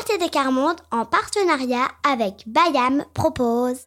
[0.00, 3.78] ATD Carmonde, en partenariat avec Bayam, propose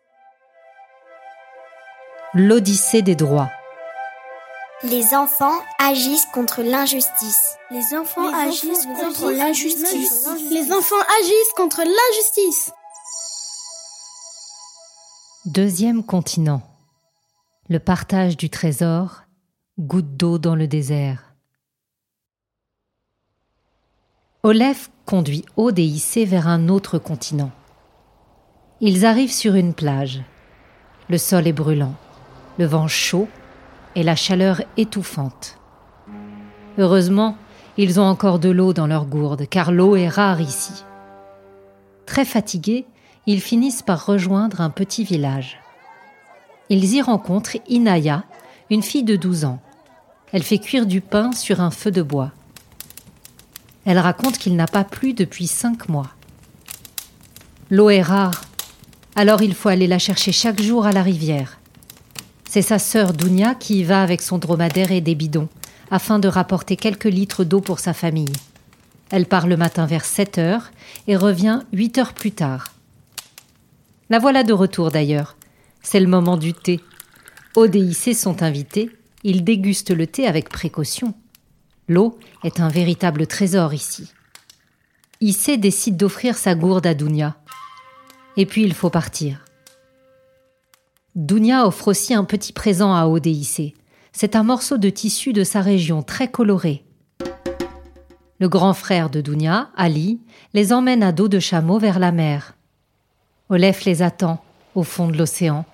[2.34, 3.50] L'Odyssée des droits.
[4.84, 7.56] Les enfants agissent contre l'injustice.
[7.70, 10.28] Les enfants agissent contre l'injustice.
[10.50, 12.72] Les enfants agissent contre l'injustice.
[15.46, 16.62] Deuxième continent.
[17.70, 19.24] Le partage du trésor,
[19.80, 21.31] goutte d'eau dans le désert.
[24.44, 25.80] Olef conduit Aude
[26.26, 27.52] vers un autre continent.
[28.80, 30.24] Ils arrivent sur une plage.
[31.10, 31.94] Le sol est brûlant,
[32.58, 33.28] le vent chaud
[33.96, 35.60] et la chaleur étouffante.
[36.80, 37.38] Heureusement,
[37.78, 40.86] ils ont encore de l'eau dans leur gourde, car l'eau est rare ici.
[42.08, 42.88] Très fatigués,
[43.28, 45.60] ils finissent par rejoindre un petit village.
[46.70, 48.24] Ils y rencontrent Inaya,
[48.72, 49.60] une fille de 12 ans.
[50.32, 52.32] Elle fait cuire du pain sur un feu de bois.
[53.86, 56.12] Elle raconte qu'il n'a pas plu depuis cinq mois.
[57.70, 58.44] L'eau est rare,
[59.16, 61.60] alors il faut aller la chercher chaque jour à la rivière.
[62.48, 65.50] C'est sa sœur Dounia qui y va avec son dromadaire et des bidons,
[65.90, 68.34] afin de rapporter quelques litres d'eau pour sa famille.
[69.10, 70.72] Elle part le matin vers 7 heures
[71.08, 72.74] et revient 8 heures plus tard.
[74.10, 75.38] La voilà de retour d'ailleurs.
[75.82, 76.80] C'est le moment du thé.
[77.58, 78.90] Et sont invités.
[79.24, 81.14] Ils dégustent le thé avec précaution.
[81.92, 84.14] L'eau est un véritable trésor ici.
[85.20, 87.36] Issé décide d'offrir sa gourde à Dounia.
[88.38, 89.44] Et puis il faut partir.
[91.16, 93.74] Dounia offre aussi un petit présent à Odéissé.
[94.14, 96.86] C'est un morceau de tissu de sa région très coloré.
[98.40, 100.22] Le grand frère de Dounia, Ali,
[100.54, 102.56] les emmène à dos de chameau vers la mer.
[103.50, 104.42] Olef les attend
[104.76, 105.66] au fond de l'océan.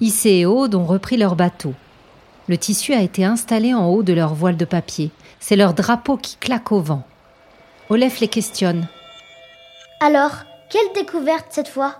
[0.00, 1.74] Issé et Aude ont repris leur bateau.
[2.48, 5.10] Le tissu a été installé en haut de leur voile de papier.
[5.40, 7.02] C'est leur drapeau qui claque au vent.
[7.88, 8.86] Olef les questionne.
[10.00, 11.96] Alors, quelle découverte cette fois?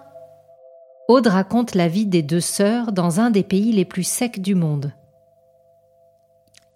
[1.09, 4.55] Aude raconte la vie des deux sœurs dans un des pays les plus secs du
[4.55, 4.93] monde.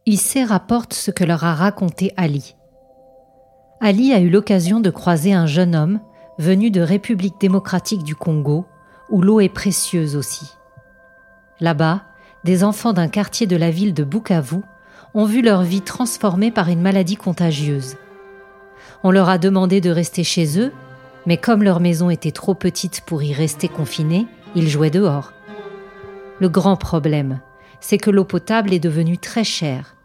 [0.06, 2.56] Issé rapporte ce que leur a raconté Ali.
[3.80, 6.00] Ali a eu l'occasion de croiser un jeune homme
[6.38, 8.66] venu de République démocratique du Congo,
[9.10, 10.46] où l'eau est précieuse aussi.
[11.60, 12.02] Là-bas,
[12.44, 14.60] des enfants d'un quartier de la ville de Bukavu
[15.14, 17.96] ont vu leur vie transformée par une maladie contagieuse.
[19.02, 20.72] On leur a demandé de rester chez eux
[21.26, 25.32] mais comme leur maison était trop petite pour y rester confinés, ils jouaient dehors.
[26.40, 27.40] Le grand problème,
[27.80, 29.96] c'est que l'eau potable est devenue très chère.